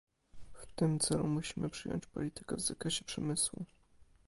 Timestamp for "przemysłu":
3.05-3.65